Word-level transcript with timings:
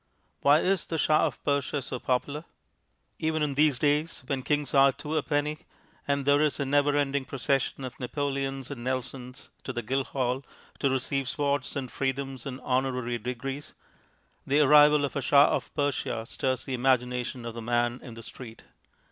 Why 0.41 0.61
is 0.61 0.87
the 0.87 0.97
Shah 0.97 1.27
of 1.27 1.43
Persia 1.43 1.79
so 1.83 1.99
popular? 1.99 2.43
Even 3.19 3.43
in 3.43 3.53
these 3.53 3.77
days 3.77 4.23
when 4.25 4.41
kings 4.41 4.73
are 4.73 4.91
two 4.91 5.15
a 5.15 5.21
penny, 5.21 5.59
and 6.07 6.25
there 6.25 6.41
is 6.41 6.59
a 6.59 6.65
never 6.65 6.95
ending 6.97 7.23
procession 7.23 7.83
of 7.83 7.99
Napoleons 7.99 8.71
and 8.71 8.83
Nelsons 8.83 9.49
to 9.63 9.71
the 9.71 9.83
Guildhall 9.83 10.43
to 10.79 10.89
receive 10.89 11.29
swords 11.29 11.75
and 11.75 11.91
freedoms 11.91 12.47
and 12.47 12.59
honorary 12.61 13.19
degrees, 13.19 13.73
the 14.43 14.61
arrival 14.61 15.05
of 15.05 15.15
a 15.15 15.21
Shah 15.21 15.51
of 15.55 15.71
Persia 15.75 16.25
stirs 16.25 16.63
the 16.63 16.73
imagination 16.73 17.45
of 17.45 17.53
the 17.53 17.61
man 17.61 17.99
in 18.01 18.15
the 18.15 18.23
street. 18.23 18.63